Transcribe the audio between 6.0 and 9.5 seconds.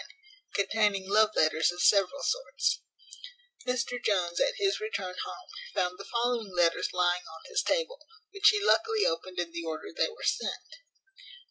following letters lying on his table, which he luckily opened